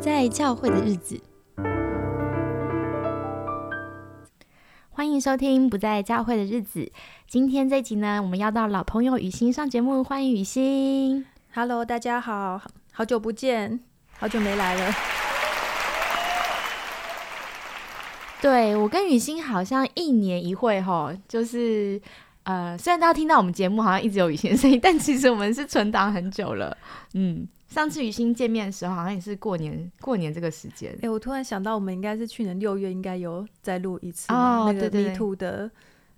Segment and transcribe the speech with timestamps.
[0.00, 1.20] 在教会的日子，
[4.88, 6.80] 欢迎收听《不在教会的日子》。
[7.28, 11.26] 今天这集呢，我们要到老朋友雨欣上节目，欢迎雨欣。
[11.52, 12.62] Hello，大家好，
[12.92, 13.80] 好久不见，
[14.18, 14.94] 好久没来了。
[18.40, 22.00] 对我跟雨欣好像一年一会吼，就是
[22.44, 26.74] 呃，虽然大家听到我们节目好像一直有雨欣的声音，但其实我们是存档很久了。
[27.12, 31.08] 嗯，上次雨欣见面的时候，好像也是过年过年这个时间哎、。
[31.08, 35.70] 我突然想到，我们应该是去年六月应该有再录一次嘛那个 Me Too 的，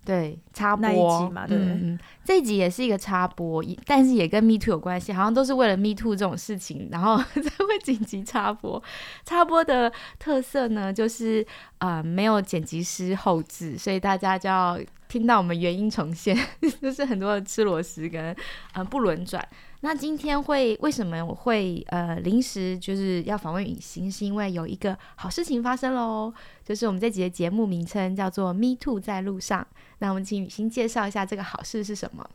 [0.03, 8.81] 对，插播那一集嘛对不对嗯嗯，这一集也是一个插播，但是也跟 Me Too 有关系，好像都是为了 Me Too 这种事情，然后 才会紧急插播。
[9.23, 11.45] 插播的特色呢，就是
[11.77, 14.79] 呃没有剪辑师后置，所以大家就要
[15.13, 16.35] 听到我们原音重现，
[16.81, 18.35] 就是很多的吃螺丝跟
[18.73, 19.47] 呃不轮转。
[19.81, 26.33] 那今天会为什么我会呃临时就是要访问雨欣，是因为有一个好事情发生喽，
[26.65, 29.67] 就是我们这集的节目名称叫做 Me Too 在路上。
[29.99, 32.27] 那我们请雨欣介绍一下这个好事是什么？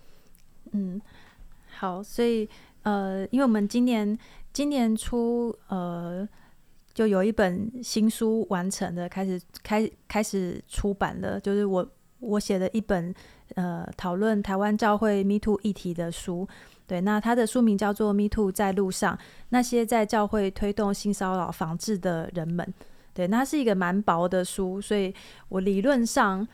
[0.70, 1.02] 嗯，
[1.78, 2.48] 好，所以
[2.82, 4.16] 呃，因为我们今年
[4.52, 6.28] 今年初呃
[6.94, 11.84] 就有一本新书完成了，开始开开始出版了，就是我
[12.20, 13.14] 我写的一本
[13.54, 16.48] 呃讨论台湾教会 Me Too 议题的书。
[16.86, 19.14] 对，那他的书名叫做《Me Too 在路上》，
[19.50, 22.66] 那些在教会推动性骚扰防治的人们。
[23.12, 25.14] 对，那是一个蛮薄的书，所以
[25.50, 26.46] 我理论上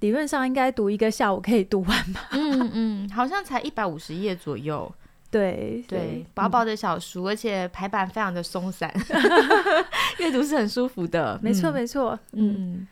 [0.00, 2.28] 理论上应该读一个下午可以读完吧。
[2.32, 4.90] 嗯嗯，好像才一百五十页左右，
[5.30, 8.90] 对对，薄薄的小书，而且排版非常的松散，
[10.20, 11.38] 阅读是很舒服的。
[11.42, 12.88] 没错嗯没错，嗯嗯，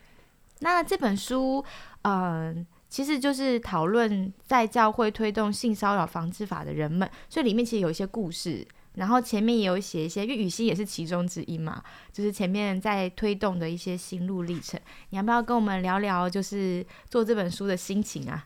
[0.59, 1.63] 那这本书，
[2.03, 11.83] 嗯、其实就是讨论在教会推动性骚扰防治法的人们，所以里面其实有一些故事，然后前面也有写一些，因为雨欣也是其中之一嘛，
[12.13, 14.79] 就是前面在推动的一些心路历程。
[15.09, 18.45] 你要不要跟我们聊聊，就是做这本书的心情啊？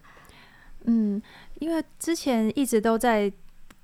[0.86, 1.22] 嗯，
[1.60, 3.32] 因为之前一直都在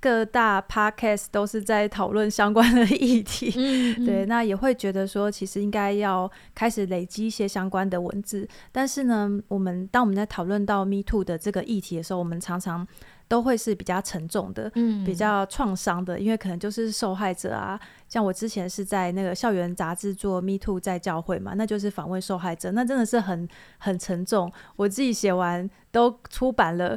[0.05, 3.51] 各大 podcast 都是在讨论相关的议题。
[3.57, 8.47] 嗯对，，那也会觉得说，其实应该要开始累积一些相关的文字。
[8.71, 12.87] 但是呢，我们当我们在讨论到 Me Too 的这个议题的时候，我们常常
[13.27, 17.79] 都会是比较沉重的，嗯比较创伤的，因为可能就是受害者啊。
[18.07, 23.49] 像我之前是在那个校园杂志做 Me Too 在教会嘛，那就是访问受害者，那真的是很
[23.79, 24.53] 很沉重。
[24.75, 26.95] 我自己写完都出版了，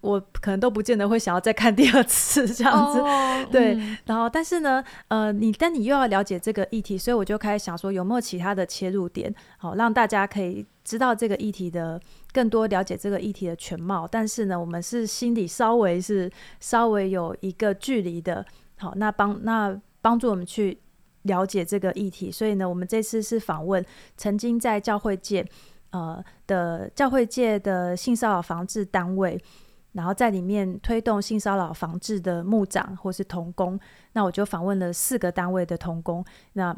[0.00, 3.00] 我可能都不见得会想要再看第二次这样子。
[3.02, 12.00] 哦对嗯然后，但是呢，呃，你但你又要了解这个议题，所以我就开始想说，有没有其他的切入点，好让大家可以知道这个议题的
[12.32, 14.06] 更多，了解这个议题的全貌。
[14.06, 18.44] 但是呢，我们是心里稍微是稍微有一个距离的，
[18.78, 20.78] 好，那帮那帮助我们去
[21.22, 22.30] 了解这个议题。
[22.30, 23.84] 所以呢，我们这次是访问
[24.16, 25.44] 曾经在教会界
[25.90, 29.40] 呃的教会界的性骚扰防治单位。
[29.98, 33.76] 然后在里面推动性骚扰防治的牧长或是童工，
[34.12, 36.24] 那我就访问了四个单位的童工。
[36.52, 36.72] 那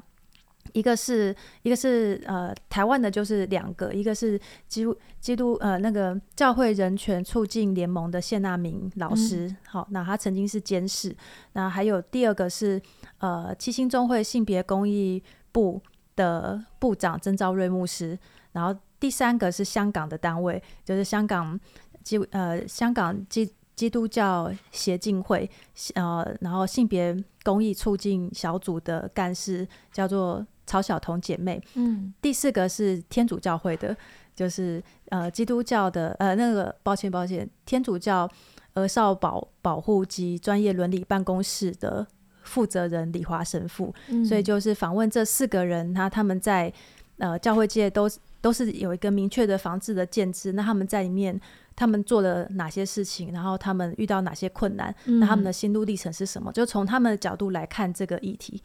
[0.72, 11.14] 一个是一个是呃台湾的，就是两个，一个是基督基督呃那个教会人权促进联盟的谢纳明老师，好，那他曾经是监事。
[11.52, 12.80] 那还有第二个是
[13.18, 15.22] 呃七星中会性别公益
[15.52, 15.78] 部
[16.16, 18.18] 的部长曾昭瑞牧师，
[18.52, 21.58] 然后第三个是香港的单位，就是香港
[22.02, 25.50] 基呃香港基基督教协进会
[25.94, 32.12] 呃，然后性别公益促进小组的干事叫做曹晓彤姐妹，嗯。
[32.20, 33.96] 第四个是天主教会的，
[34.36, 38.28] 就是呃基督教的呃那个抱歉抱歉，天主教
[38.74, 42.06] 儿少保保护及专业伦理办公室的
[42.42, 44.22] 负责人李华神父，嗯。
[44.24, 46.70] 所以就是访问这四个人，他他们在
[47.16, 48.08] 呃教会界都
[48.42, 51.40] 都是有一个明确的防治的建制，那他们在里面
[51.80, 56.52] 他们做了哪些事情，然后他们遇到哪些困难，那他们的嗯心路历程是什么？
[56.52, 58.62] 就从他们的角度来看这个议题。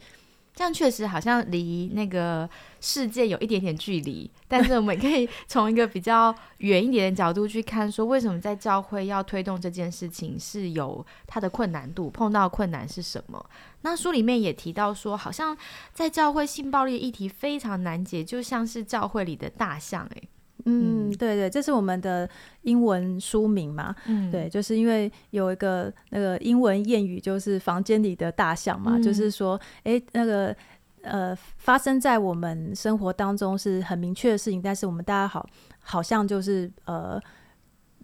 [0.54, 2.48] 这样确实好像离那个
[2.80, 13.42] 世界有一点点距离，但是我们可以从一个比较远一点的角度去看，说为什么在教会要推动这件事情是有它的困难度，碰到困难是什么？
[13.82, 15.56] 那书里面也提到说，好像
[15.92, 20.28] 在教会性暴力的议题非常难解，就像是教会里的大象、欸，嗯，
[20.66, 22.28] 嗯对对，这是我们的
[22.62, 23.94] 英文书名嘛。
[24.06, 30.54] 嗯对，就是因为有一个那个英文谚语，就是房间里的大象嘛，嗯就是说，诶，那个
[31.02, 35.48] 呃，发生在我们生活当中是很明确的事情，但是我们大家好
[35.78, 37.20] 好像就是呃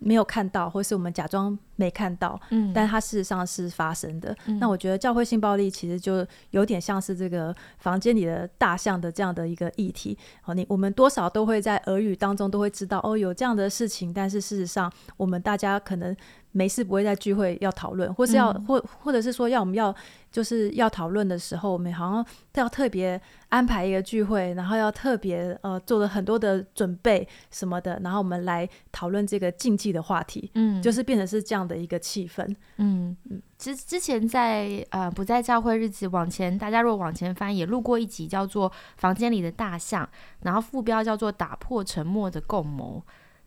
[0.04, 4.36] 没有看到，或是我们假装没看到，嗯但它事实上是发生的。
[4.46, 10.16] 嗯那我觉得教会性暴力其实就有点像是这个房间里的大象的这样的一个议题。
[10.40, 16.16] 好，你我们多少都会在耳语当中都会知道哦，有这样的事情，但是事实上我们大家可能
[16.52, 19.94] 没事不会在聚会要讨论，或是要、嗯或或者是说要我们要
[20.30, 30.50] 就是要讨论的时候，我们好像都要特别安排一个聚会，然后要特别呃做了很多的准备什么的，然后我们来讨论这个禁忌的话题。
[30.54, 33.16] 嗯就是变成是这样的一个气氛，嗯，
[33.56, 40.04] 之之前在呃不在教会日子往前，大家如果往前翻，也录过一集叫做《房间里的大象》，
[40.42, 43.02] 然后副标叫做“打破沉默的共谋”。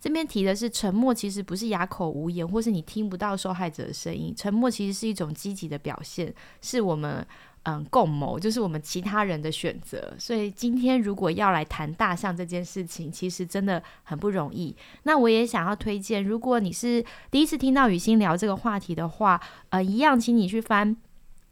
[0.06, 4.32] 这边提的是沉默，其实不是哑口无言，或是你听不到受害者的声音。
[4.38, 6.32] 沉默其实是一种积极的表现，
[6.62, 7.26] 是我们
[7.64, 10.14] 嗯共谋，就是我们其他人的选择。
[10.20, 14.76] 所以今天如果要来谈大象这件事情，其实真的很不容易。
[15.02, 20.96] 那我也想要推荐，如果你是第一次听到雨欣聊这个话题的话，呃，一样，请你去翻。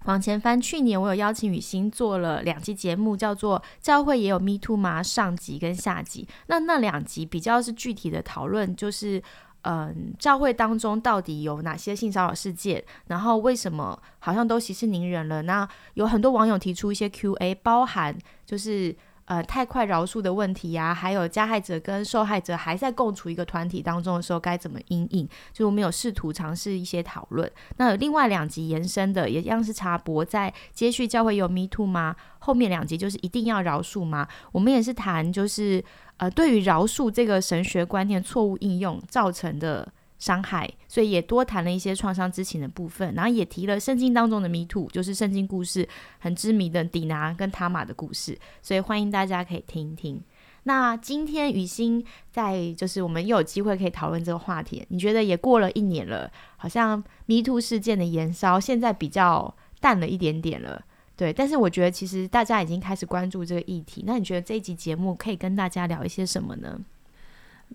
[0.05, 6.27] 往前翻，去年我有邀请雨欣做了两期节目，叫做《教会也有 Me Too 吗》上集跟下集。
[6.47, 9.21] 那那两集比较是具体的讨论，就是
[9.61, 15.41] 嗯，教会当中到底有哪些性骚扰事件，然后为什么好像都息事宁人了？
[15.43, 18.95] 那有很多网友提出一些 Q&A，包含就是。
[19.25, 25.27] 呃，太快饶恕的问题呀、还有加害者跟受害者还在共处一个团体当中的时候，该怎么应应？
[25.53, 27.49] 就我们有试图尝试一些讨论。
[27.77, 32.15] 那另外两集延伸的，也一样是插播，在接续教会有 Me Too 吗？
[32.39, 34.27] 后面两集就是一定要饶恕吗？
[34.51, 35.81] 我们也是谈就是
[36.17, 39.87] 呃，对于饶恕这个神学观念错误应用造成的
[40.23, 45.85] 伤害，所以也多谈了一些创伤知情的部分，然后也提了圣经当中的 Me Too，就是圣经故事
[46.19, 50.21] 很知名的底拿跟塔玛的故事，所以欢迎大家可以听一听。
[50.63, 60.81] 那今天雨欣在就是我们又有机会可以讨论这个话题，你觉得也过了一年了，好像 Me Too 事件的延烧现在比较淡了一点点了。
[61.17, 64.05] 对，但是我觉得其实大家已经开始关注这个议题。
[64.07, 66.79] 那你觉得这一集节目可以跟大家聊一些什么呢？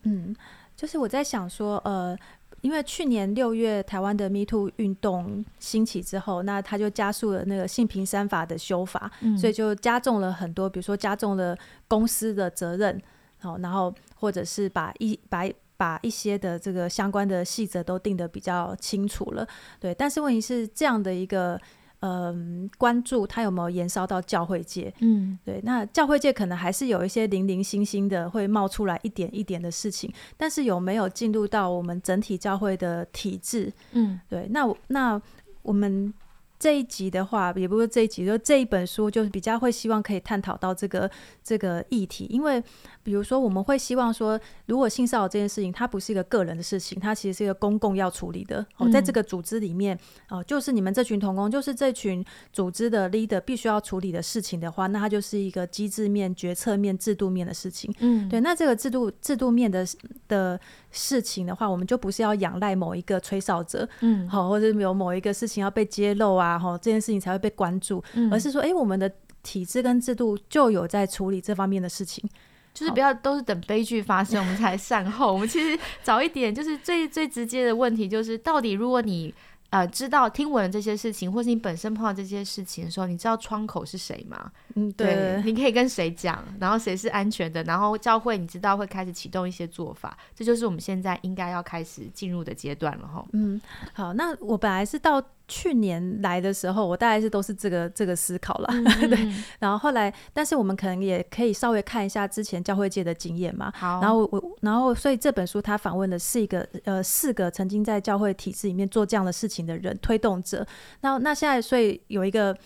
[0.05, 0.35] 嗯，
[0.77, 2.17] 就是我在想说，呃，
[2.61, 11.57] 因为去年六月台湾的 Me Too 运动兴起之后，那他就加速了那个性平三法的修法，嗯所以就加重了很多，比如说加重了
[11.87, 13.01] 公司的责任，
[13.39, 15.45] 好，然后或者是把一把
[15.77, 19.47] 把一些的这个相关的细则都定得比较清楚了，
[19.79, 19.95] 对。
[19.95, 21.61] 但是问题是这样的一个。
[22.01, 24.93] 嗯，关注它有没有延烧到教会界？
[25.01, 33.73] 嗯对，那教会界可能还是有一些零零星星的会冒出来一点一点的事情，但是有没有进入到我们整体教会的体制？
[33.93, 35.21] 嗯对，那那
[35.63, 36.13] 我们
[36.59, 41.09] 这一集的话，也不是这一集，就这一本书，就是比较会希望可以探讨到这个
[41.43, 42.63] 这个议题，因为
[43.03, 48.67] 比如说我们会希望说，如果性骚扰这件事情，它不是一个个人的事情，它其实是一个公共要处理的。
[48.77, 57.95] 哦，在这个组织里面，哦、就是你们这群同工，就是这群组织的 leader 必须要处理的事情的话，那它就是一个机制面、决策面、制度面的事情。
[58.01, 59.87] 嗯，对，那这个制度制度面的
[60.27, 60.61] 的
[60.91, 69.11] 事情的话，我们就不是要仰赖某一个吹哨者，嗯好，或者有某一个事情要被揭露啊，哈，这件事情才会被关注，嗯而是说，哎、我们的
[69.43, 72.29] 体制跟制度就有在处理这方面的事情。
[72.75, 75.33] 就是不要都是等悲剧发生我们才善后。
[75.33, 79.35] 我们其实早一点，就是最最直接的问题，就是到底如果你
[79.71, 84.51] 呃知道听闻这些事情，或是你本身碰到这些事情的时候，你知道窗口是谁吗？
[84.75, 93.25] 嗯，对，你可以跟谁讲，然后谁是安全的，然后教会你知道会开始启动一些做法，这就是我们现在应该要开始进入的阶段了哈。
[93.33, 93.61] 嗯，
[93.93, 98.69] 好，那我本来是到去年来的时候，我大概是都是这个这个思考啦。
[99.09, 103.73] 对，然后后来，但是我们可能也可以稍微看一下之前教会界的经验嘛。
[103.75, 110.67] 好，然后我我，然后所以这本书他访问的是一个呃四个曾经在教会体制里面做这样的事情的人推动者。
[111.01, 112.57] 那那现在所以有一个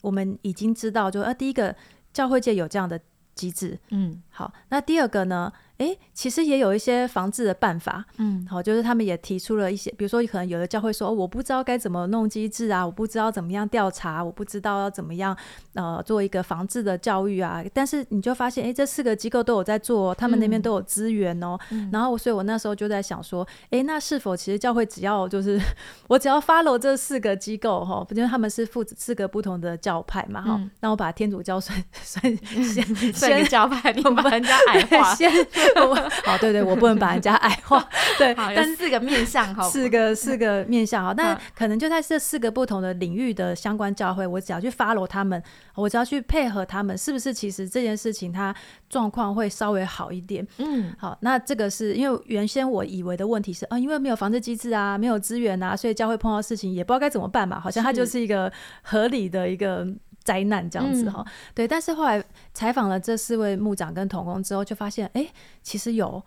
[0.00, 1.74] 我们已经知道就，呃第一个
[2.12, 3.00] 教会界有这样的
[3.36, 3.78] 机制。
[3.90, 5.52] 嗯好，那第二个呢？
[5.82, 8.04] 诶，其实也有一些防治的办法。
[8.18, 15.36] 嗯好，就是他们也提出了一些，比如说可能有的教会说，哦、我不知道该怎么弄机制啊，我不知道怎么样调查，我不知道要怎么样
[15.74, 17.62] 呃做一个防治的教育啊。
[17.74, 21.58] 但是你就发现，诶，这四个机构都有在做，他们那边嗯都有资源哦。
[21.70, 25.60] 嗯然后，所以我那时候就在想说，诶，那是否其实教会只要就是
[26.08, 32.22] 我只要 follow 这四个机构哈，因为他们是负责四个不同的教派嘛哈，嗯那我把天主教算算
[32.64, 35.30] 先算一个教派，你把人家矮化， 先
[36.24, 37.86] 好，对对，我不能把人家矮化，
[38.18, 45.42] 对，但是四个面向哈，四个四个面向哈，但 可能就在这四个不同的领域的相关教会，我只要去 follow 他们，
[45.74, 47.32] 我只要去配合他们，是不是？
[47.32, 48.54] 其实这件事情它
[48.88, 50.46] 状况会稍微好一点。
[50.58, 58.52] 嗯，好，那这个是因为原先我以为的问题是，啊，因为没有防治机制啊，没有资源啊，所以教会碰到事情也不知道该怎么办嘛，好像它就是一个
[58.82, 59.86] 合理的一个。
[60.22, 61.24] 灾难这样子哈，
[61.54, 62.22] 对，但是后来
[62.54, 65.26] 采访了这四位牧长跟童工之后，就发现，哎，
[65.62, 66.22] 其实有，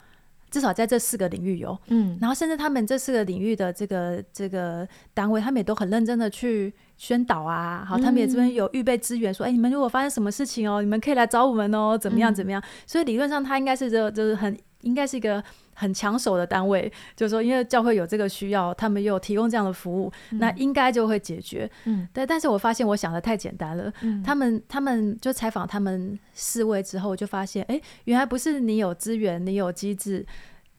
[0.52, 15.44] 至少在这四个领域有，嗯，然后甚至他们这四个领域的这个这个单位，他们也都很认真的去宣导啊，好，他们也这边有预备资源，说，哎，你们如果发生什么事情哦，你们可以来找我们哦，怎么样怎么样，所以理论上他应该是就就是很应该是一个。
[15.78, 21.70] 很抢手的单位，就是说，因为教会有这个需要，他们又提供这样的服务，那应该就会解决。
[21.84, 22.26] 嗯，对。
[22.26, 23.92] 但是我发现我想的太简单了。
[24.02, 30.26] 嗯，他们他们就采访他们四位之后，就发现，哎，原来不是你有资源，你有机制，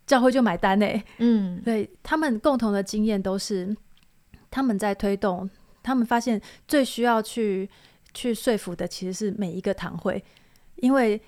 [0.07, 0.87] 教会就买单呢。
[1.19, 3.77] 嗯，对他们共同的经验都是，
[4.51, 5.49] 他们在推动，
[5.83, 7.69] 他们发现最需要去
[8.15, 10.25] 去说服的其实是每一个堂会，
[10.77, 11.21] 因为。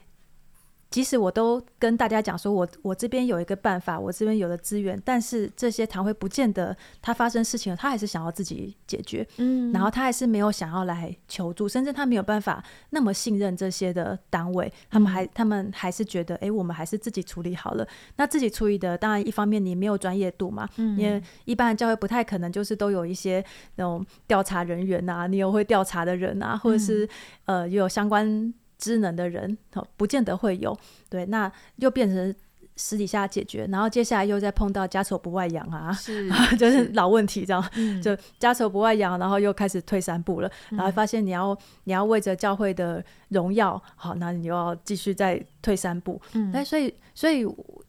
[0.91, 17.87] 即使我都跟大家讲说，我我这边有一个办法，我这边有了资源，但是这些堂会不见得他发生事情了，他还是想要自己解决，嗯，然后他还是没有想要来求助，甚至他没有办法那么信任这些的单位，他们还他们还是觉得，哎，我们还是自己处理好了。
[18.17, 27.07] 那自己处理的，当然一方面你没有专业度嘛，嗯，因为一般的教会不太可能就是都有一些那种调查人员啊，你有会调查的人啊，或者是
[27.45, 28.55] 呃有相关。
[28.79, 30.77] 知能的人，哦，不见得会有，
[31.11, 32.35] 对，那又变成
[32.77, 47.45] 私底下解决，然后接下来又再碰到家丑不外扬啊，是， 就是老问题这样，就家丑不外扬，然后又开始退三步了，然后发现你要你要为着教会的荣耀，好，那你又要继续再退三步，嗯，那所以所以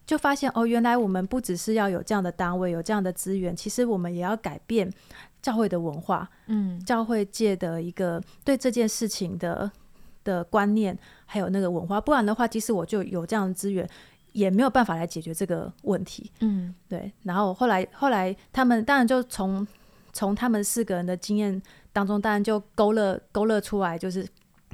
[0.08, 4.92] 就发现哦，原来我们不只是要有这样的单位，有这样的资源，其实我们也要改变
[5.40, 9.72] 教会的文化，嗯，教会界的一个对这件事情的。
[10.24, 13.88] 的观念还有那个文化，不然的话，即使我就有这样的资源，
[14.34, 16.32] 也没有办法来解决这个问题。
[16.40, 17.12] 嗯，对。
[17.24, 19.68] 然后后来后来他们当然就从
[20.14, 21.62] 从他们四个人的经验
[21.92, 24.28] 当中，当然就勾勒勾勒出来，就是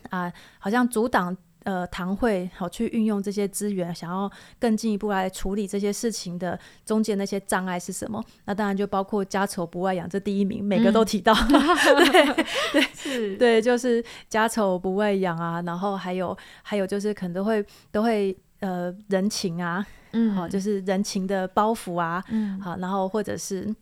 [0.09, 1.35] 啊，好像阻挡。
[1.65, 8.23] 呃，堂会好去运用这些资源，想要更进一步来处理这些事情的中间那些障碍是什么？
[8.45, 15.59] 那当然就包括家丑不外扬这第一名，每个都提到， 对 对是，对，就是家丑不外扬啊。
[15.63, 23.73] 然后还有还有就是可能都会都会呃人情啊，嗯，好，就是人情的包袱啊，嗯，好，然后或者是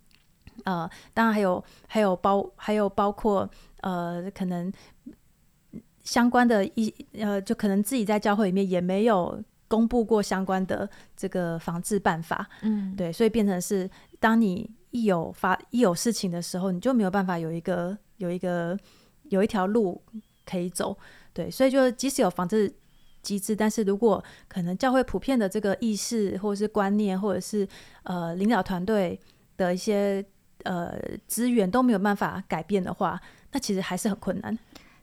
[0.63, 3.49] 呃，当然还有还有包还有包括
[3.81, 4.71] 呃可能。
[6.03, 18.77] 相关的一呃，就可能自己在教会里面也没有公布过相关的这个防治办法，嗯，对，所以变成是当你一有发一有事情的时候，你就没有办法有一个有一个
[19.29, 19.99] 有一条路
[20.45, 20.95] 可以走，
[21.33, 22.71] 对，所以就即使有防治
[23.21, 27.67] 机制，但是如果可能教会普遍的这个意识或者是观念，或者是
[28.03, 29.19] 呃领导团队
[29.57, 30.23] 的一些
[30.63, 30.93] 呃
[31.25, 33.19] 资源都没有办法改变的话，
[33.53, 34.59] 那其实还是很困难。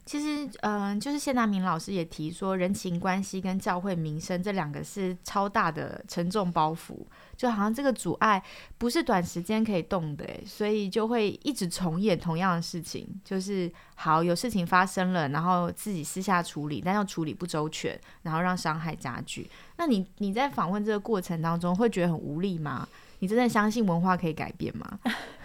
[0.06, 6.96] 其实，嗯，就是谢大明老师也提说，人情关系跟教会名声这两个是超大的沉重包袱，
[7.36, 8.42] 就好像这个阻碍
[8.76, 13.06] 不是短时间可以动的，所以就会一直重演同样的事情。
[13.24, 19.48] 就是好有事情发生了，然后自己私下处理，但又处理不周全，然后让伤害加剧。
[19.76, 22.88] 那你你在访问这个过程当中，会觉得很无力吗？
[23.20, 24.98] 你真的相信文化可以改变吗？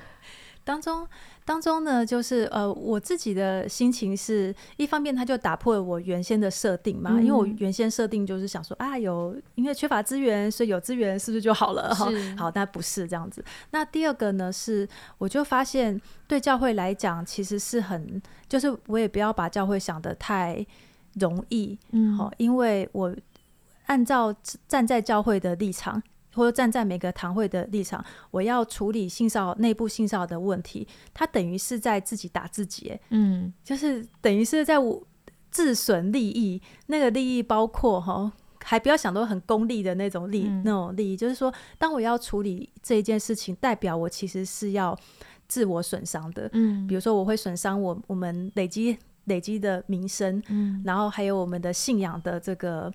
[0.63, 1.07] 当中。
[1.45, 11.93] 当中呢，就是呃，我自己的心情是一方面，他就打破了我原先的设定嘛，因为我原先设定就是想说啊，有因为缺乏资源，所以有资源是不是就好了？
[11.93, 13.45] 哈，好，那不是这样子。
[13.69, 20.65] 那第二个呢，是我就发现对教会来讲，其实是很，就是我也不要把教会想得太
[21.13, 23.15] 容易，嗯，好，因为我
[23.85, 24.33] 按照
[24.67, 26.01] 站在教会的立场。
[26.35, 35.01] 或者站在每个堂会的立场，我要处理性骚内部性骚扰的问题，他等于是在自己打自己，嗯，就是等于是在我
[35.49, 36.61] 自损利益。
[36.87, 38.31] 那个利益包括哈，
[38.63, 44.97] 还不要想到很功利的那种利那种利益，就是说，当我要处理这一件事情，代表我其实是要
[45.47, 52.91] 自我损伤的，嗯，比如说我会损伤我我们累积累积的名声，嗯，然后还有我们的信仰的这个。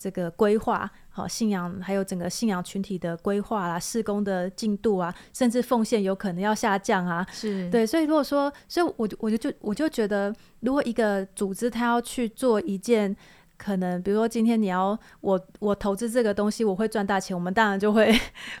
[0.00, 7.86] 这个规划，好信仰，还有整个信仰群体的规划啦，施工的进度啊，甚至奉献有可能要下降啊，是对。
[7.86, 13.14] 所以如果说，所以我我就就我就觉得，如果一个组织他要去做一件
[13.58, 18.10] 可能比如说今天你要我我投资这个东西，我会赚大钱，我们当然就会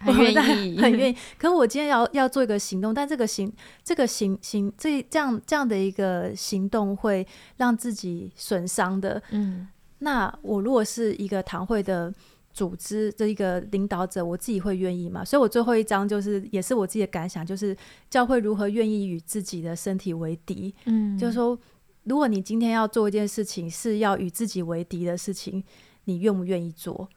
[0.00, 1.16] 很 愿意，很愿意。
[1.38, 3.50] 可我今天要要做一个行动，但这个行
[3.82, 9.22] 这个行行这这样这样的一个行动会让自己损伤的。
[9.30, 9.68] 嗯，
[10.00, 12.12] 那我如果是一个堂会的。
[12.52, 15.24] 组织的一个领导者，我自己会愿意吗？
[15.24, 17.74] 所以我最后一章就是也是我自己的感想，就是
[18.10, 20.74] 教会如何愿意与自己的身体为敌。
[20.86, 21.56] 嗯，就是说，
[22.02, 25.62] 如果你今天要做一件事情是要与自己为敌的事情，
[26.06, 27.08] 你愿不愿意做？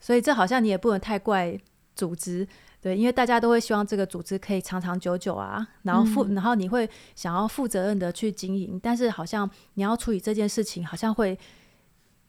[0.00, 1.56] 所以这好像你也不能太怪
[1.94, 2.48] 组织，
[2.80, 11.38] 对，因为大家都会希望这个组织可以长长久久啊，然后负，然后你会想要负责任的去经营，但是好像你要处理这件事情，好像会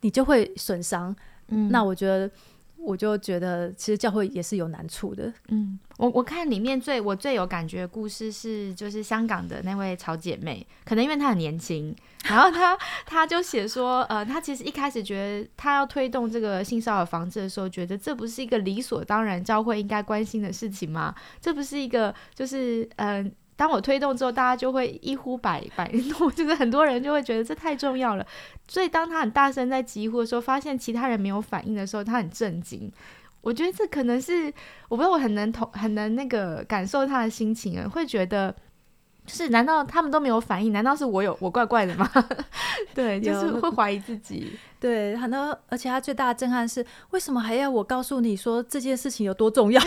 [0.05, 1.15] 你就会损伤。
[1.47, 2.29] 嗯，那我觉得，
[2.77, 5.33] 我就觉得，其实教会也是有难处的。
[5.47, 11.95] 嗯，我我看里面最我最有感觉的故事是，就是香港的那位曹姐妹，可能因为她很年轻，
[12.25, 21.15] 然后她她就写说，呃，她其实一开始觉得她要推动这个性骚扰防治的时候，觉得这不是一个理所当然教会应该关心的事情吗？
[21.41, 23.31] 这不是一个就是嗯。
[23.57, 28.25] 当我推动之后，大家就会一呼百百诺， 就是很多人就会觉得这太重要了。
[28.67, 32.91] 所以当他很大声在疾呼的时候，发现其他人没有反应的时候，他很震惊。
[33.41, 34.51] 我觉得这可能是
[34.89, 38.53] 我不知道，我很能同很能那个感受他的心情啊，会觉得
[39.25, 40.73] 就是难道他们都没有反应？
[40.73, 42.09] 难道是我有我怪怪的吗？
[42.93, 44.57] 对，就是会怀疑自己。
[44.81, 49.79] 对，很多而且他最大的震撼是，为什么还要我告诉你说这件事情有多重要？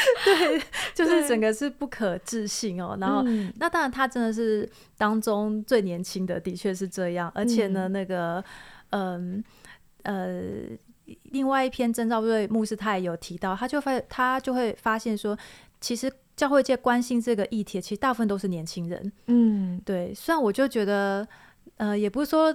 [0.24, 0.62] 对，
[0.94, 2.96] 就是整个是不可置信哦。
[3.00, 3.22] 然后，
[3.56, 7.30] 那当然他真的是当中最年轻的，的确是这样。
[7.34, 8.42] 而且呢，那个，
[8.90, 9.42] 嗯
[10.02, 10.42] 呃，
[11.24, 15.36] 另外一篇征兆瑞牧师他也有提到，他就发他就会发现说，
[15.80, 19.12] 其实教会界关心这个议题，其实大部分都是年轻人。
[19.26, 20.14] 嗯，对。
[20.14, 21.26] 虽然我就觉得。
[21.78, 22.54] 呃，也不是说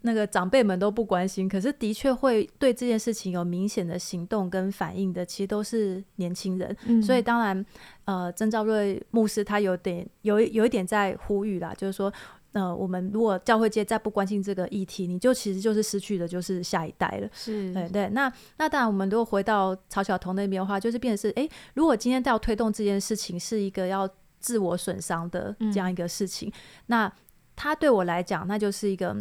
[0.00, 7.02] 那个长辈们都不关心，可是的确会对这件事情有明显的行动跟反应的，其实都是年轻人。
[7.02, 7.66] 所以当然，
[8.06, 12.10] 呃，曾兆瑞牧师他有点有有一点在呼吁啦，就是说，
[12.52, 17.28] 呃，我们如果教会界再不关心这个议题，你就其实就是失去的就是下一代了。
[17.34, 18.08] 是，对对。
[18.10, 26.50] 那那当然，我们如果回到曹晓彤那边的话，就是变成是，哎，如果今天要推动这件事情是一个要自我损伤的这样一个事情，
[26.86, 27.12] 那。
[27.56, 29.16] 他对我来讲，那就是一个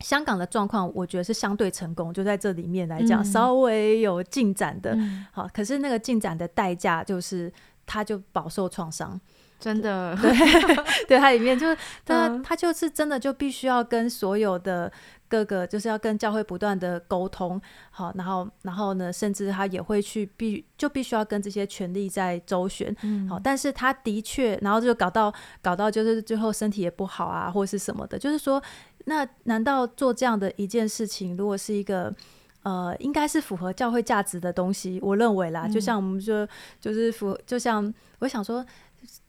[0.00, 4.96] 香港的状况，我觉得是相对成功，就在这里面来讲，稍微有进展的。
[5.32, 7.52] 好，可是那个进展的代价就是，
[7.86, 9.20] 他就饱受创伤。
[9.60, 10.30] 真的，对，
[11.08, 14.92] 对，它里面就是他，他就是真的就必须要跟所有的
[15.28, 17.60] 各个，就是要跟教会不断的沟通，
[17.90, 22.94] 好，然后，然后呢，甚至他也会去必就必须要跟这些权力在周旋，
[23.28, 28.62] 好，但是他的确，然后就搞到搞到就是最后身体也不好啊，或者是什么的，就是说，
[29.04, 32.14] 那难道做这样的一件事情，如果是一个
[32.62, 36.48] 呃，应该是符合教会价值的东西，我认为啦，就像我们说，
[36.80, 38.64] 就是符，就像我想说。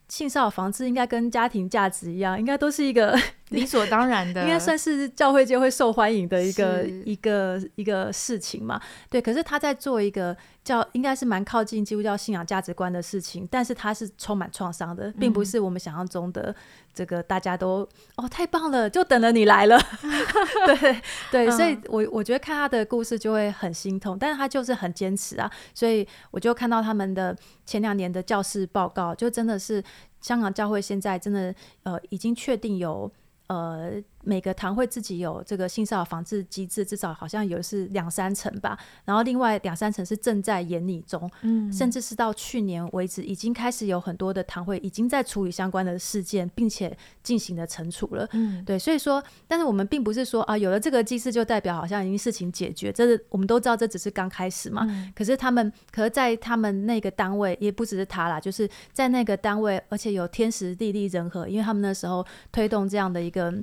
[0.08, 3.16] 性骚扰防治应该跟家庭价值一样，应该都是一个
[3.56, 8.80] 理所当然的，应该算是教会界会受欢迎的一个一个一个事情嘛。
[9.08, 10.36] 对，可是他在做一个。
[10.62, 16.54] 叫应该是蛮靠近基督教信仰价值观的事情，但是他是充满创伤的，并不是我们想象中的
[16.92, 17.78] 这个大家都
[18.16, 19.80] 哦太棒了，就等着你来了。
[20.66, 27.34] 对对，所以我我觉得看他的故事就会很心痛，但是他就是很坚持啊，所以我就看到他们的
[27.64, 29.82] 前两年的教室报告，就真的是
[30.20, 33.10] 香港教会现在真的呃已经确定有。
[33.50, 38.78] 呃，每个堂会自己有这个性骚扰防治机制，至少好像有是两三层吧。
[39.04, 48.28] 然后另外两三层是正在研拟中，嗯，甚至是到去年为止，已经开始有很多的堂会已经在处理相关的事件，并且进行了惩处了。
[48.32, 54.86] 嗯，对，所以说，但是我们并不是说啊，有了这个机制就代表好像已经事情解决，这是我们都知道这只是刚开始嘛。
[55.14, 63.54] 可是他们，可是在他们那个单位，也不只是他啦，就是在那个单位，而且有天时地利人和，因为他们那时候推动这样的一个。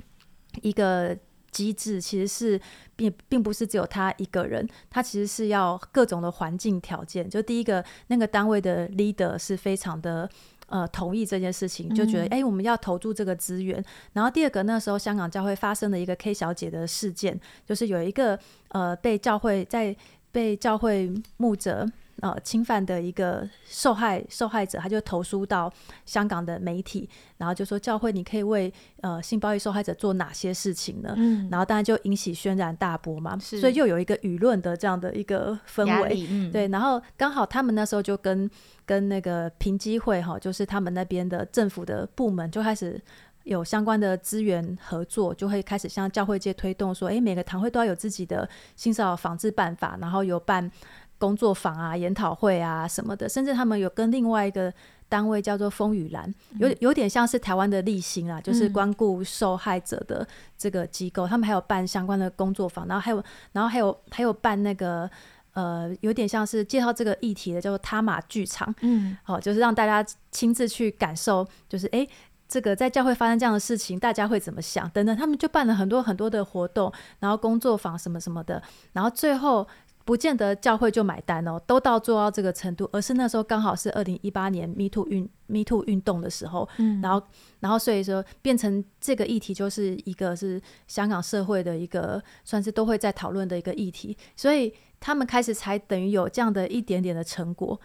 [0.62, 1.16] 一个
[1.50, 2.60] 机制其实是
[2.94, 7.28] 并并不是只有他一个人，他其实是要各种的环境条件。
[7.28, 10.28] 就第一个，那个单位的 leader 是非常的
[10.66, 13.82] 呃同意这件事情，就觉得哎我们要投注这个资源。
[14.12, 19.96] 然后第二个，那时候香港教会发生了一个 K 小姐的事件，就是有一个呃被教会在
[20.30, 21.86] 被教会牧者。
[22.20, 25.72] 呃，侵犯的一个受害受害者，他就投诉到
[26.04, 31.14] 香港的媒体，然后就说教会你可以为呃性暴力受害者做哪些事情呢？
[31.16, 38.50] 嗯，然后当然就引起轩然大波嘛，所以又有一个舆论的这样的一个氛围，对，然后刚好他们那时候就跟
[38.84, 43.00] 跟那个平机会哈，就是他们那边的政府的部门就开始。
[43.44, 50.70] 有相关的资源合作，就会开始向教会界推动说，诶，每个堂会都要有自己的性骚扰防治办法，然后有办
[51.18, 54.72] 工作坊啊、研讨会啊什么的，甚至他们有跟另外一个
[55.08, 60.26] 单位叫做风雨兰，有有点像是台湾的立新啊，就是关顾受害者的
[60.56, 65.10] 这个机构，他们还有办相关的工作坊，然后还有，然后还有还有办那个。
[65.54, 72.06] 呃，有点像是介绍这个议题的，叫做他马剧场，嗯，好，就是让大家亲自去感受，就是哎，
[72.46, 79.66] 这个在教会发生这样的事情，大家会怎么想等等，他们就办了很多很多的活动，然后工作坊什么什么的，然后最后。
[80.08, 87.22] 不见得教会就买单哦，都到做到这个程度，而是那时候刚好是二零一八年 Me Too 运 Me Too 运动的时候，嗯，然后
[87.60, 97.78] 然后所以说变成这个议题就是一个是香港社会的一个算是都会在讨论的一个议题，所以他们开始才等于有这样的一点点的成果。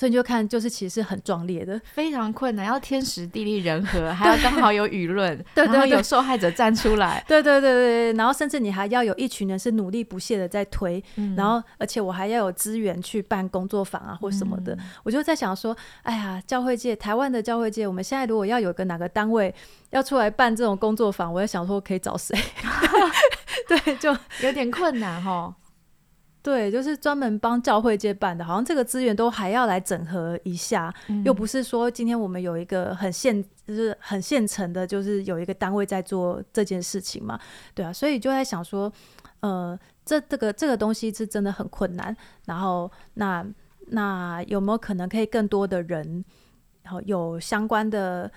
[0.00, 11.04] 所以你就看，就是其实是很壮烈的，非常困难，要天时地利人和，还要刚好有舆论， 对然后有受害者站出来，对对对对，然后甚至你还要有一群人是努力不懈的在推，
[11.36, 14.74] 然后而且我还要有资源去办工作坊啊或什么的。
[15.02, 19.54] 我就在想说，哎呀，教会界，台湾的教会界，我们现在如果要有个哪个单位
[19.90, 22.34] 要出来办这种工作坊，我在想说可以找谁？
[23.68, 25.54] 对，就有点困难哈。
[26.42, 30.92] 对，就是专门帮教会接办的，好像这个资源都还要来整合一下，
[31.24, 37.38] 又不是说今天我们有一个很现，就是很现成的，就是有一个单位在做这件事情嘛，
[37.74, 38.90] 对啊，所以就在想说，
[39.40, 43.46] 呃，这这个这个东西是真的很困难，然后那
[43.88, 46.24] 那有没有可能可以更多的人，
[46.82, 48.30] 然后有相关的。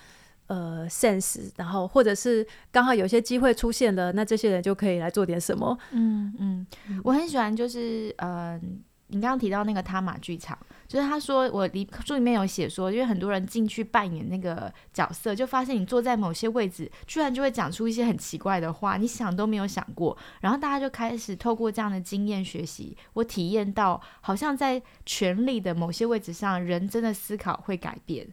[0.53, 5.75] 呃，sense，然后或者是刚好有些机会出现了，那这些人就可以来做点什么。
[5.89, 6.67] 嗯嗯，
[7.03, 8.59] 我很喜欢，就是呃，
[9.07, 10.55] 你刚刚提到那个他马剧场，
[10.87, 28.27] 就是他说我离书里面有写说，因为很多人进去扮演那个角色，就发现你坐在某些位置，居然就会讲出一些很奇怪的话，你想都没有想过，然后大家就开始透过这样的经验学习，我体验到好像在权力的某些位置上，人真的思考会改变。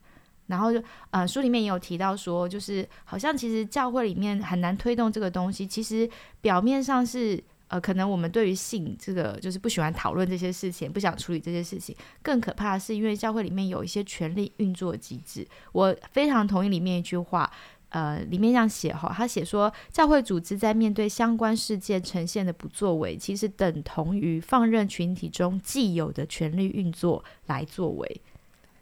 [0.50, 0.82] 然后就，
[1.12, 5.64] 呃，书里面也有提到说，就是好像其实教会里面很难推动这个东西。
[5.66, 6.10] 其实
[6.40, 11.94] 表面上是，呃，可能我们对于性这个就是不喜欢讨论这些事情，不想处理这些事情。
[12.20, 15.46] 更可怕的是，因为教会里面有一些权力运作机制。
[15.72, 17.48] 我非常同意里面一句话，
[17.90, 28.20] 呃，里面这样写哈，他写说，教会组织在面对相关事件呈现的不作为，其实等同于放任群体中既有的权力运作来作为。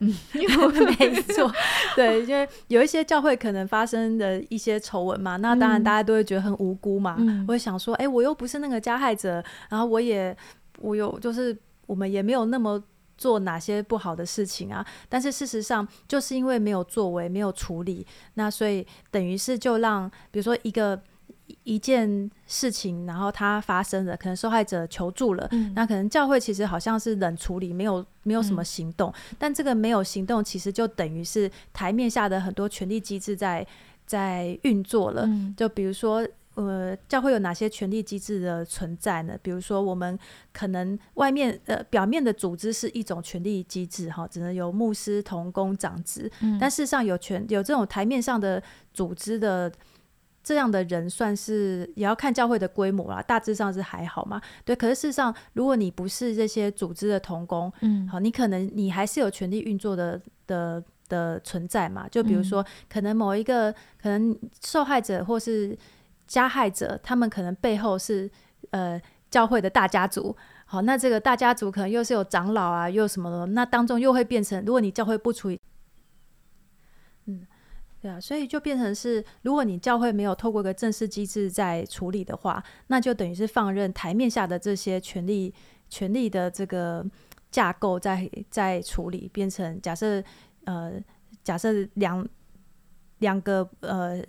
[0.00, 1.52] 嗯， 没错，
[1.96, 10.36] 对，因为有一些教会可能发生的一些丑闻嘛，那当然大家都会觉得很无辜嘛，我会想说，哎，我又不是那个加害者，然后我也
[10.78, 11.56] 我有就是
[11.86, 12.82] 我们也没有那么
[13.16, 21.00] 做哪些不好的事情啊，但是事实上就是因为没有作为，没有处理，那所以等于是就让比如说一个。
[21.64, 29.12] 一件事情，然后它发生了，可能受害者求助了，那可能教会其实好像是冷处理，没有没有什么行动。
[29.38, 33.66] 但这个没有行动，其实就等于是台面下的很多权力机制在
[34.06, 35.28] 在运作了。
[35.56, 39.38] 就比如说，呃，教会有哪些权力机制的存在呢？
[39.42, 40.18] 比如说，我们
[40.52, 46.30] 可能外面呃表面的组织是一种权力机制，哈，只能由牧师、同工、长职，
[46.60, 49.72] 但事实上有权有这种台面上的组织的。
[50.48, 54.40] 这样的人算是也要看教会的规模啦，大致上是还好嘛。
[54.64, 62.08] 对，可是事实上，如果你不是这些组织的童工，嗯，好，你可能你还是有权利运作的的的存在嘛。
[62.10, 64.34] 就比如说，可能某一个可能
[64.64, 65.76] 受害者或是
[66.26, 68.30] 加害者，他们可能背后是
[68.70, 68.98] 呃
[69.30, 70.34] 教会的大家族。
[70.64, 75.60] 好，那这个大家族可能又是有长老啊，又什么的，那当中又会变成，如果你教会不处理。
[78.00, 85.52] 对啊，所以就变成是，如果你教会没有透过一个正式机制在处理的话，那就等于是放任台面下的这些权力、
[85.88, 87.04] 权力的这个
[87.50, 90.22] 架构在在处理，变成假设
[90.64, 90.92] 呃，
[91.42, 92.28] 假设两
[93.18, 94.22] 两个呃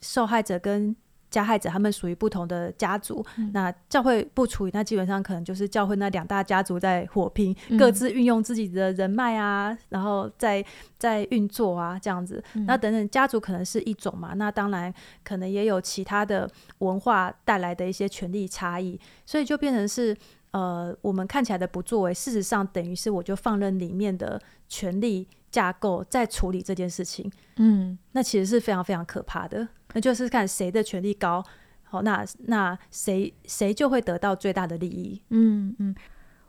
[0.00, 0.94] 受害者跟。
[1.32, 10.62] 加害者他们属于不同的家族，那教会不处理，那基本上可能就是教会那两大家族在火拼，各自运用自己的人脉啊，然后在
[10.98, 12.44] 在运作啊这样子。
[12.66, 14.92] 那等等家族可能是一种嘛，那当然
[15.24, 20.14] 可能也有其他的文化带来的一些权力差异，所以就变成是
[20.52, 27.30] 呃我们看起来的不作为，事实上等于是我就放任里面的权力架构在处理这件事情。
[27.56, 29.68] 嗯，那其实是非常非常可怕的。
[29.94, 31.44] 那就是看谁的权力高，
[31.82, 35.20] 好，那那谁谁就会得到最大的利益。
[35.28, 35.94] 嗯嗯，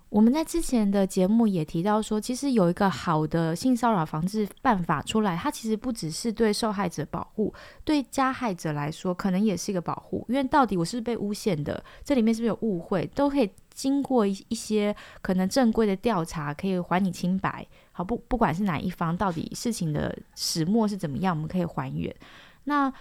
[0.07, 10.25] 我们在之前的节目也提到说，其实有一个好的性骚扰防治办法出来，它其实不只是对受害者保护，对加害者来说可能也是一个保护。
[10.29, 17.67] 因为到底我是被诬陷的，这里面是不是有误会，都可以经过一一些可能正规的调查，可以还你清白。
[17.91, 22.15] 好，不不管是哪一方，到底事情的始末是怎么样，我们可以还原。
[22.65, 22.93] 那。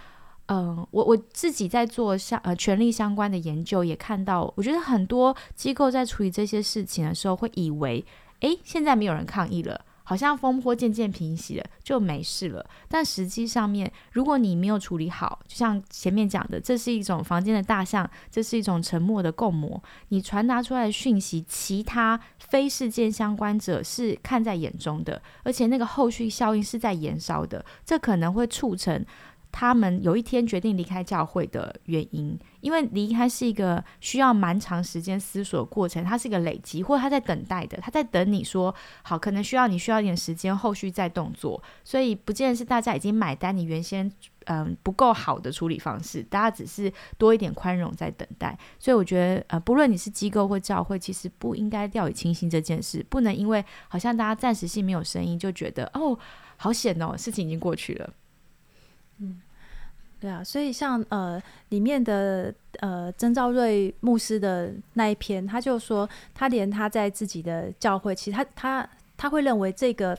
[0.47, 8.05] 嗯，我我自己在做相呃权力相关的研究，也看到，我觉得很多机构在处理这些事情的时候，会以为，
[8.41, 12.65] 诶，现在没有人抗议了，好像风波渐渐平息了，就没事了。
[12.87, 29.05] 但实际上面，如果你没有处理好，就像前面讲的，这是一种房间的大象，这是一种沉默的共谋，你传达出来的讯息，其他非事件相关者是看在眼中的，而且那个后续效应是在延烧的，这可能会促成。
[29.53, 44.11] 他们有一天决定离开教会的原因，因为离开是一个需要蛮长时间思索的过程，它是一个累积，或者他在等待的，他在等你说好，可能需要你需要一点时间，后续再动作，所以不见得是大家已经买单你原先
[44.45, 56.17] 嗯不够好的处理方式，大家只是多一点宽容在等待，所以我觉得呃，不论你是机构或教会，其实不应该掉以轻心这件事，不能因为好像大家暂时性没有声音，就觉得哦
[56.57, 58.11] 好险哦，事情已经过去了。
[59.19, 59.41] 嗯，
[60.19, 70.17] 对啊，所以像呃里面的呃曾兆瑞牧师的那一篇，他就说他连他在自己的教会，其实他他他会认为这个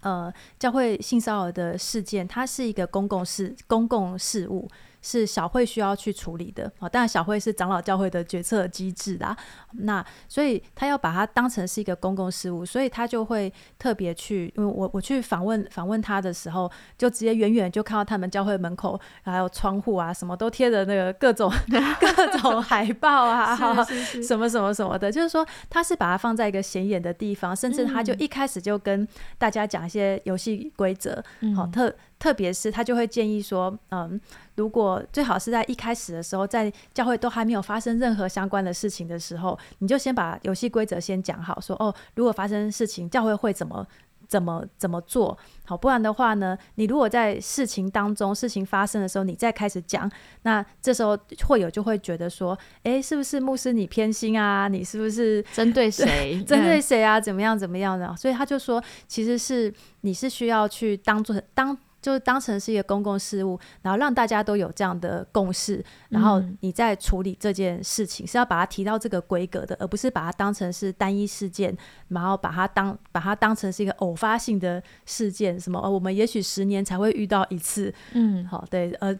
[0.00, 4.68] 呃教会性骚扰的事件，它是一个公共事公共事务。
[5.06, 9.36] 是小会需要去处理的啊，当然小会是长老教会的决策机制啦。
[9.78, 21.52] 那所以他要把它当成是一个公共事务，所以他就会特别去，因为我我去访问访问他的时候，就直接远远就看到他们教会门口还有窗户啊，什么都贴着那个各种
[22.00, 23.54] 各种海报啊，
[24.26, 29.06] 什么什么什么的，就是说他是把它放在一个显眼的地方，甚至他就一开始就跟
[29.38, 31.22] 大家讲一些游戏规则，
[31.54, 31.94] 好特。
[32.18, 34.18] 特别是他就会建议说，嗯，
[34.54, 43.86] 如果最好是在一开始的时候，在教会都还没有发生任何相关的事情的时候，你就先把游戏规则先讲好，说哦，如果发生事情，教会会怎么
[44.26, 50.10] 怎么怎么做好，不然的话呢，你如果在事情当中事情发生的时候，你再开始讲，
[50.42, 54.68] 那这时候会有就会觉得说，哎，是不是牧师你偏心啊？
[54.68, 56.42] 你是不是针对谁？
[56.44, 57.20] 针对谁啊？
[57.20, 58.16] 怎么样怎么样的？
[58.16, 61.76] 所以他就说，其实是你是需要去当做当。
[62.06, 79.18] 就是当成是一个公共事务，然后让大家都有这样的共识，然后你在处理这件事情是要把它提到这个规格的，而不是把它当成是单一事件，然后把它当把它当成是一个偶发性的事件，什么呃我们也许十年才会遇到一次，嗯，好对，而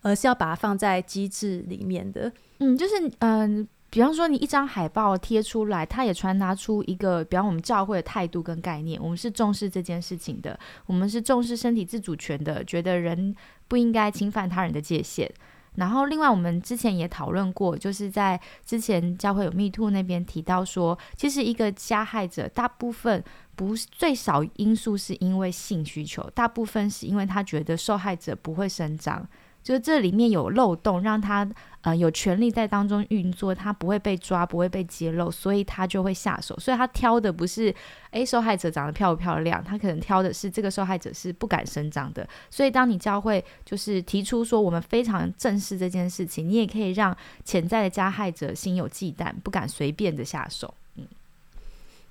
[0.00, 3.68] 而是要把它放在机制里面的，嗯，就是嗯。
[3.92, 13.36] 比方说，你一张海报贴出来，它也传达出一个，比方我们教会的态度跟概念，我们是重视这件事情的，我们是重视身体自主权的，觉得人
[13.68, 15.30] 不应该侵犯他人的界限。
[15.74, 23.22] 然后，另外我们之前也讨论过，就是在之前教会有密兔那边提到说，其实一个加害者大部分
[23.54, 29.28] 不是最少因素是因为性需求，大部分是因为他觉得受害者不会声张。
[29.62, 31.48] 就是这里面有漏洞，让他
[31.82, 36.58] 呃有权利在当中运作，他不会被抓，不会被揭露，所以他就会下手。
[36.58, 37.74] 所以他挑的不是
[38.10, 42.28] 诶受害者长得漂不漂亮，他可能挑的是这个受害者是不敢声张的。
[42.50, 50.74] 所以当你教会就是提出说我们非常正视这件事情，你也可以让潜在的加害者心有忌惮，不敢随便的下手。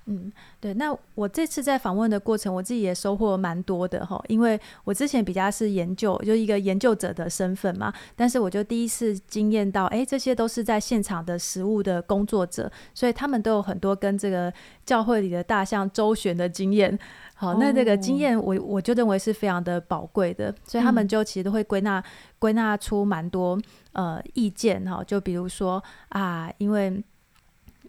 [0.06, 14.52] 嗯，对，那我这次在访问的过程，我自己也收获蛮多的哈，因为我之前比较是研究，就一个研究者的身份嘛，但是我就第一次经验到，哎，这些都是在现场的实物的工作者，所以他们都有很多跟这个
[14.84, 16.98] 教会里的大象周旋的经验，
[17.34, 22.02] 好，那这个经验我我就认为是非常的宝贵的，所以他们就其实都会归纳
[22.40, 23.56] 归纳出蛮多
[23.92, 27.00] 呃意见哈，就比如说啊，因为。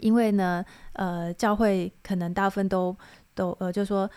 [0.04, 0.64] 因为呢，
[0.94, 2.96] 呃，教会可能大部分都
[3.34, 4.10] 都呃，就说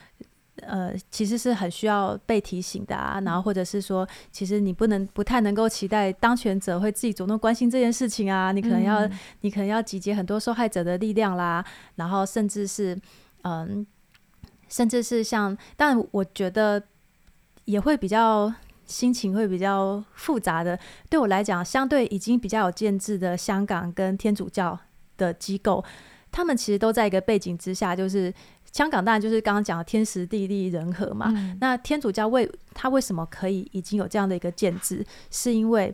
[0.62, 3.20] 呃，其实是很需要被提醒的啊。
[3.24, 8.50] 然后或者是说，其实你不能不太能够期待当权者会自己主动关心这件事情啊。
[8.50, 9.08] 你可能要
[9.42, 11.64] 你可能要集结很多受害者的力量啦。
[11.94, 12.98] 然后甚至是
[13.42, 13.86] 嗯，
[14.68, 16.82] 甚至是像，但我觉得
[17.64, 18.52] 也会比较
[18.86, 20.76] 心情会比较复杂的。
[21.08, 24.78] 对我来讲，相对已经比较有建制的香港跟天主教。
[25.16, 25.84] 的机构，
[26.30, 28.32] 他们其实都在一个背景之下，就是
[28.72, 31.32] 香港当然就是刚刚讲的天时地利人和嘛。
[31.60, 35.92] 那天主教为他为什么可以已经有这样的一个建制，是因为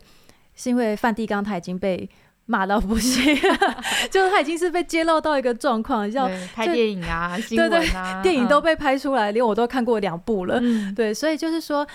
[0.55, 2.09] 是因为梵蒂冈他已经被
[2.45, 3.23] 骂到不行，
[4.11, 10.61] 就是他已经是被揭露到一个状况，像拍电影啊、新闻啊，电影都被拍出来，连我都看过两部了。
[10.93, 11.87] 对，所以就是说，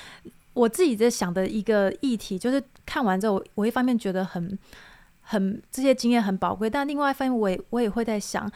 [0.55, 4.59] 我自己在想的一个议题，就是看完之后，我一方面觉得很
[5.29, 8.51] 很这些经验很宝贵，但另外一方面，我也我也会在想，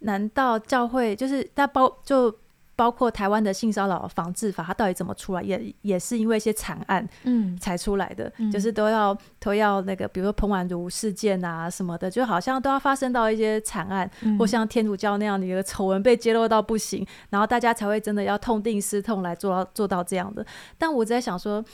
[0.00, 2.34] 难道教会就是他包就。
[2.78, 5.40] 包括台湾的性骚扰防治法，它到底怎么出来？
[5.40, 8.30] 也也是因为一些惨案，嗯，才出来的。
[8.52, 20.44] 就是都要都要那个，比如说彭婉如事件啊什么的，就好像都要发生到一些惨案，或像天主教那样的一个丑闻被揭露到不行，然后大家才会真的要痛定思痛来做到做到这样的。
[20.76, 21.64] 但我在想说，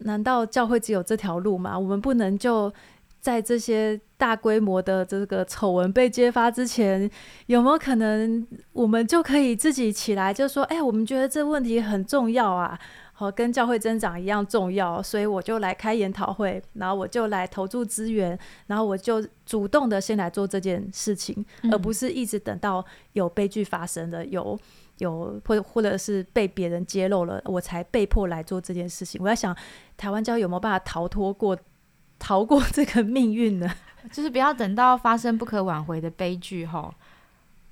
[0.00, 1.78] 难道教会只有这条路吗？
[1.78, 2.70] 我们不能就？
[3.24, 7.10] 在这些大规模的这个丑闻被揭发之前，
[7.46, 12.78] 有没有可能我们就可以自己起来，就说：“哎，我们觉得这问题很重要啊，
[13.14, 22.84] 和跟教会增长一样重要，所以我就来开研讨会，然后我就来投注资源，然后我就主动的先来做这件事情，而不是一直等到
[23.14, 24.58] 有悲剧发生的，有
[24.98, 29.18] 有或或者是被别人揭露了，我才被迫来做这件事情。
[29.22, 29.56] 我在想，
[29.96, 31.56] 台湾教会有没有办法逃脱过？”
[32.18, 33.74] 逃过这个命运呢？
[34.12, 36.94] 就是不要等到发生不可挽回的悲剧哈。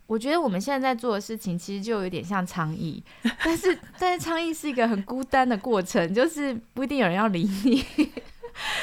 [0.07, 3.03] 我觉得我们现在在做的事情，其实就有点像倡议，
[3.45, 7.85] 但是但是倡议是一个很孤单的过程，就是不一定有人要理你。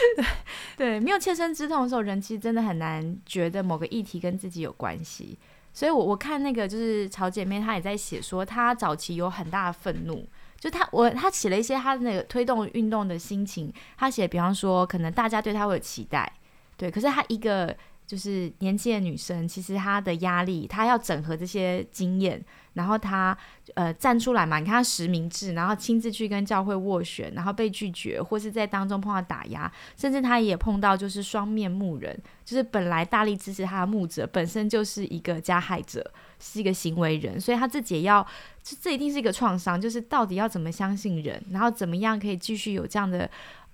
[0.75, 5.37] 对，没有切身之痛的时候，人其实真的很难觉得某个议题跟自己有关系。
[5.71, 10.27] 所以我我看那个就是曹姐妹，她也在写说，她早期有很大的愤怒。
[10.59, 13.71] 就他，我他写了一些他的那个推动运动的心情。
[13.97, 16.31] 他写，比方说，可能大家对他会有期待，
[16.75, 16.91] 对。
[16.91, 17.75] 可是他一个
[18.09, 22.43] 就是年轻的女生，其实她的压力，她要整合这些经验，
[22.73, 23.37] 然后她
[23.75, 24.57] 呃站出来嘛。
[24.57, 36.11] 你看她实名制，然后亲自去跟教会斡旋，然后被拒绝，或是在当中碰到打压，甚至她也碰到就是双面牧人，就是本来大力支持她的牧者，本身就是一个加害者。
[36.41, 38.25] 是一个行为人，所以她自己也要，
[38.63, 43.29] 这这一定是一个创伤，就是到底要怎么相信人，然后怎么样可以继续有这样的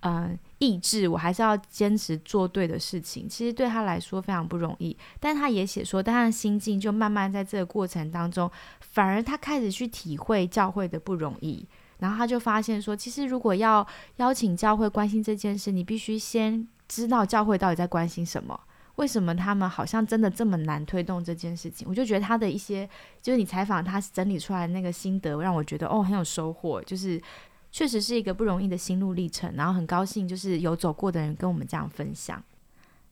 [0.05, 3.27] 呃意志，我还是要坚持做对的事情。
[3.27, 11.65] 其实对他来说非常不容易，但他也写说，但他的心境就慢慢在这个过程当中，反而他开始去体会教会的不容易，
[11.97, 13.85] 然后他就发现说，其实如果要
[14.17, 18.59] 邀请教会关心这件事，你必须先知道教会到底在关心什么。
[18.95, 21.85] 为什么他们好像真的这么难推动这件事情？
[21.89, 22.89] 我就觉得他的一些，
[23.21, 26.81] 就是你采访他整理出来的那个心得，让我觉得哦很有收获。
[26.81, 27.21] 就是
[27.75, 32.41] 确实是一个不容易的心路历程，然后很高兴就是有走过的人跟我们这样分享。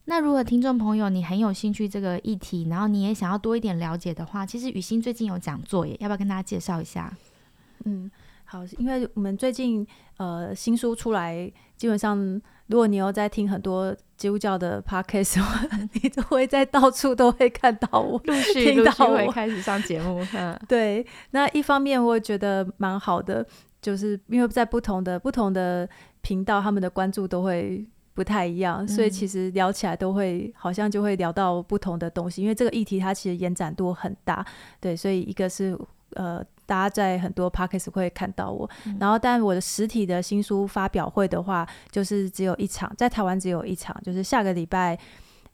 [0.06, 7.13] 那如果听众朋友你很有兴趣这个议题，然后你也想要多一点了解的话，其实雨欣最近有讲座耶，要不要跟大家介绍一下？
[7.84, 8.10] 嗯，
[8.45, 12.41] 好，因为我们最近呃新书出来，基本上。
[12.67, 15.43] 如果你有在听很多基督教的 podcast，
[16.02, 20.26] 你都会在到处都会看到我，陆续陆续会开始上节目。
[20.34, 23.45] 嗯 对，那一方面我觉得蛮好的，
[23.84, 25.88] 就是因为在不同的不同的
[26.22, 32.41] 频道，他们的关注都会不太一样，所以其实聊起来都会好像就会聊到不同的东西。
[32.41, 34.43] 因为这个议题它其实延展度很大，
[34.80, 35.78] 对，所以一个是
[36.15, 36.43] 呃。
[36.65, 38.67] 大家在很多 p o c k e t 会看到我，
[38.98, 44.98] 然后但我的实体的新书发表会的话，就是只有一场，在台湾只有一场，就是下个礼拜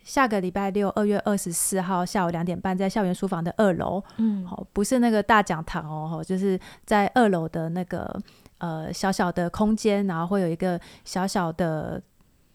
[0.03, 8.19] 下个礼拜六二月二十四号下午两点半，在校园书房的二楼，嗯，好，不是那个大讲堂哦，就是在二楼的那个
[8.57, 12.01] 呃小小的空间，然后会有一个小小的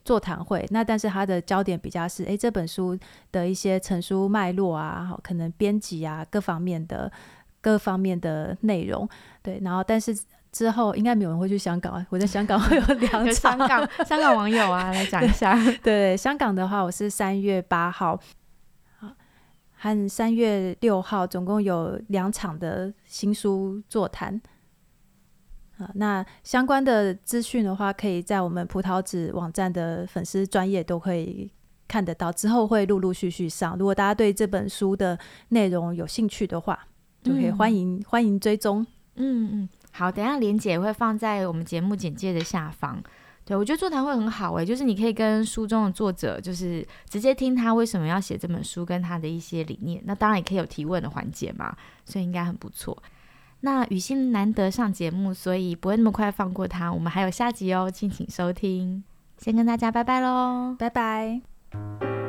[0.05, 0.67] 座谈会。
[0.71, 2.99] 那但是它的焦点比较是，哎，这本书
[3.31, 7.11] 的一些成书脉络啊，好，可能编辑啊各方面的。
[7.65, 9.09] 各方面的内容，
[9.43, 10.15] 对，然后但是
[10.55, 12.07] 之后应该没有人会去香港啊。
[12.11, 15.59] 我在香港会有两场，香 港香港网友啊， 来讲一下。
[15.83, 18.19] 对，香港的话，我是三月八号，
[19.73, 24.41] 和三月六号，总共有两场的新书座谈。
[25.79, 31.51] 啊，那相关的资讯的话，可以在我们葡萄籽网站的粉丝专业都可以
[31.89, 32.31] 看得到。
[32.31, 36.79] 之后会陆陆续续上，如果大家对这本书的内容有兴趣的话。
[37.25, 43.01] 就可以欢迎欢迎追踪，嗯嗯，好，等下连姐会放在我们节目简介的下方。
[43.45, 50.03] 对我觉得座谈会很好诶，就是你可以跟书中的作者，就是直接听他为什么要写这本书，跟他的一些理念。
[50.05, 53.01] 那当然也可以有提问的环节嘛，所以应该很不错。
[53.61, 56.93] 那雨欣难得上节目，所以不会那么快放过他。
[56.93, 59.05] 我们还有下集哦，敬请收听。
[59.39, 62.24] 先跟大家拜拜喽，拜拜。